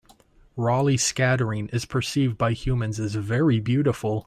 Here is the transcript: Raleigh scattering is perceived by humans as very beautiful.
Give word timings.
Raleigh 0.55 0.97
scattering 0.97 1.67
is 1.69 1.85
perceived 1.85 2.35
by 2.35 2.53
humans 2.53 2.99
as 2.99 3.13
very 3.13 3.59
beautiful. 3.59 4.19